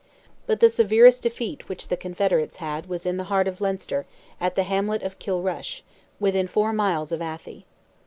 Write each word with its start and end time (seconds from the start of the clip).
But 0.47 0.61
the 0.61 0.69
severest 0.69 1.21
defeat 1.21 1.69
which 1.69 1.89
the 1.89 1.95
Confederates 1.95 2.57
had 2.57 2.87
was 2.87 3.05
in 3.05 3.17
the 3.17 3.25
heart 3.25 3.47
of 3.47 3.61
Leinster, 3.61 4.07
at 4.39 4.55
the 4.55 4.63
hamlet 4.63 5.03
of 5.03 5.19
Kilrush, 5.19 5.83
within 6.19 6.47
four 6.47 6.73
miles 6.73 7.11
of 7.11 7.19
Athy. 7.19 7.65